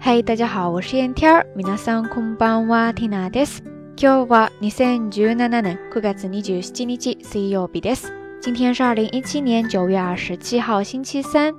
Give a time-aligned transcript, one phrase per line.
[0.00, 1.46] 嗨，大家好，我是燕天儿。
[1.56, 3.62] 皆さんこんばんは、ティナです。
[3.96, 8.12] 今日は二千十七年九月二十七日水曜日です。
[8.40, 11.54] 今天是二零一七年九月二十七号，星期三。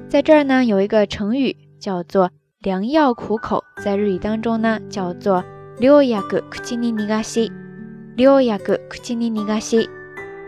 [0.07, 5.43] 在这儿呢，有一个成语叫做“良药苦口”，在日语当中呢，叫做“
[5.79, 7.51] 良薬口に逃がし”。
[8.17, 9.87] 良薬口に逃がし。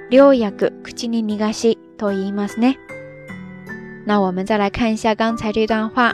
[0.09, 2.75] 良薬口に逃がしと言いますね。
[4.05, 6.13] 那我们再来看一下刚才这段话。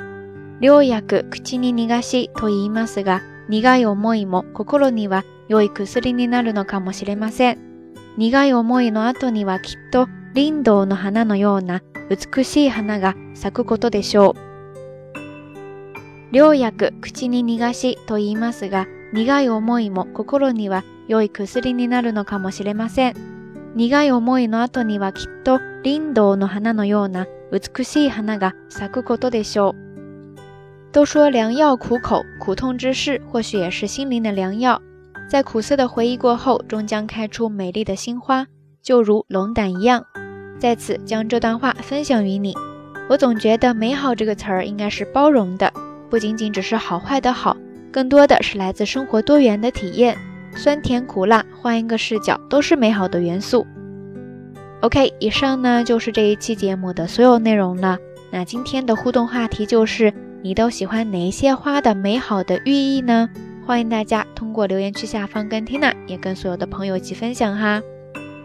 [0.63, 7.59] 良薬口に逃がしと言いますが、苦い思いも心には良い薬になるのかもしれません。
[8.17, 10.07] 苦い思いの後にはきっと
[10.37, 15.17] 林道の花のような美しい花が咲くことでしょう。
[16.31, 23.73] 良薬口に逃がしと言いますが、苦い思いも心には良い薬になるのかもしれません。
[23.75, 29.92] 苦い思いの後にはきっと林道の花のような美しい花が咲くことでしょう。
[30.93, 34.81] 都说良药苦口，苦痛之事或许也是心灵的良药。
[35.27, 38.47] 在苦涩的回忆过后，终将开出美丽的新花，
[38.83, 40.05] 就如龙胆一样。
[40.59, 42.55] 在此将这段话分享于你。
[43.09, 45.73] 我总觉得“美好”这个词儿应该是包容的，
[46.11, 47.57] 不仅仅只是好坏的好，
[47.91, 50.17] 更多的是来自生活多元的体验。
[50.55, 53.67] 酸甜苦辣，换一个视角，都是美好的元素。
[54.83, 57.97] OK，以上呢就是这一期节目的所有内容了。
[58.31, 60.13] 那今天的互动话题就是：
[60.45, 63.31] 你都喜欢哪一些花的美好的寓意呢？
[63.65, 67.81] 欢迎大家通过留言区下方跟 Tina 也跟所有的朋友一起分享哈。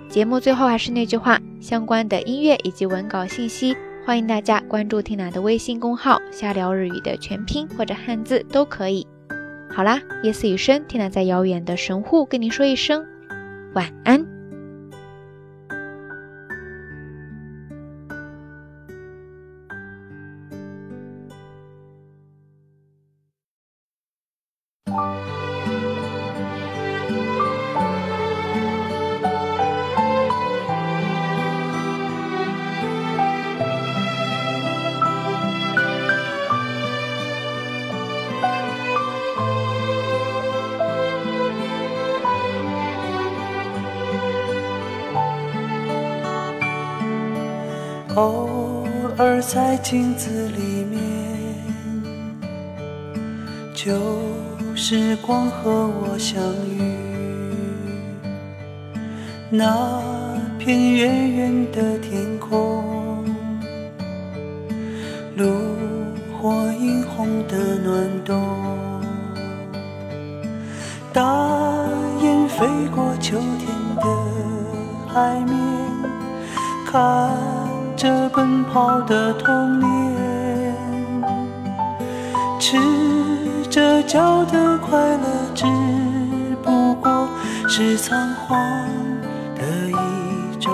[0.07, 3.75] 节目最后还是那句话，相关的音乐以及文稿信息，
[4.06, 9.07] 欢迎大家关注 Tina 的微信公号“瞎聊日语”的全拼或者汉字都可以。
[9.72, 13.03] 好啦，夜色已深，缇娜在遥远的神户跟你说一声
[13.74, 14.24] 晚安。
[48.16, 48.84] 偶
[49.19, 51.00] 尔在镜子里面，
[53.75, 53.94] 就
[54.79, 56.39] 时光和我相
[56.69, 56.79] 遇。
[59.49, 59.99] 那
[60.59, 63.25] 片远远的天空，
[65.35, 65.47] 炉
[66.39, 68.39] 火映红的暖冬，
[71.12, 71.23] 大
[72.21, 74.03] 雁飞过秋天的
[75.12, 75.56] 海面，
[76.85, 77.35] 看。
[77.97, 79.88] 着奔跑的童年，
[82.59, 82.77] 赤
[83.69, 85.65] 着脚的快乐，只
[86.63, 87.30] 不过
[87.68, 88.59] 是仓皇
[89.56, 90.74] 的一转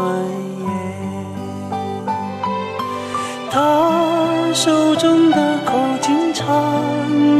[0.59, 0.65] 眼。
[3.51, 3.57] 他
[4.53, 6.47] 手中的口琴唱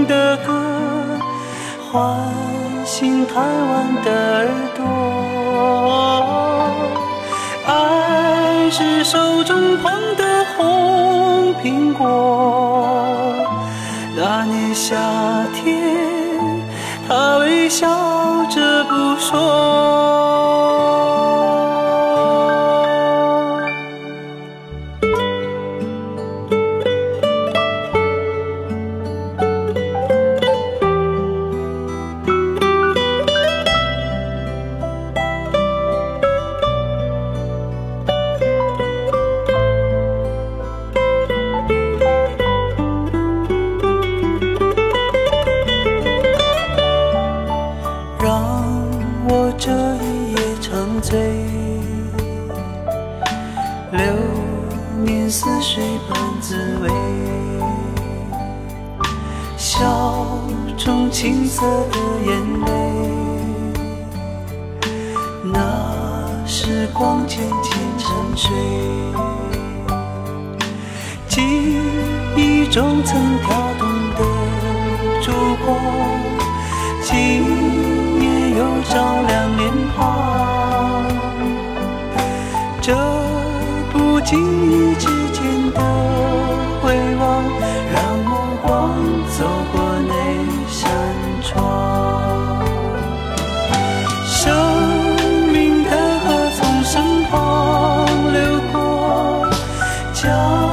[0.08, 0.54] 的歌，
[1.92, 2.04] 唤
[2.86, 4.84] 醒贪玩的耳朵。
[7.66, 12.04] 爱是手中捧的红苹果，
[14.46, 14.76] 那年。
[14.76, 14.98] 夏
[15.54, 15.80] 天，
[17.08, 17.88] 他微笑
[18.50, 20.23] 着不说。
[61.14, 61.62] 青涩
[61.92, 62.34] 的眼
[62.66, 62.68] 泪，
[65.44, 65.56] 那
[66.46, 68.52] 时光渐渐沉睡，
[71.30, 71.42] 记
[72.36, 74.20] 忆中曾跳动的
[75.22, 75.32] 烛
[75.64, 75.78] 光，
[77.04, 77.14] 今
[78.22, 78.26] 夜
[78.58, 78.60] 又
[78.90, 78.94] 照
[79.28, 80.02] 亮脸庞。
[82.82, 82.94] 这
[83.94, 85.08] 不经意之
[100.34, 100.73] 将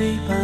[0.00, 0.30] shape.
[0.30, 0.39] I